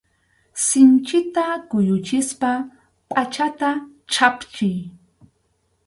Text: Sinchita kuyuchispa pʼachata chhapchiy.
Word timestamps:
Sinchita 0.65 1.45
kuyuchispa 1.69 2.51
pʼachata 3.11 3.69
chhapchiy. 4.11 4.79